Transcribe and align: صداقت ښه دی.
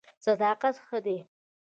صداقت 0.23 0.75
ښه 0.85 0.97
دی. 1.05 1.17